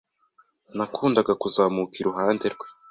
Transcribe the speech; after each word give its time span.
Nakundaga 0.77 1.33
kuzamuka 1.41 1.95
iruhande 2.01 2.45
rwe 2.53 2.67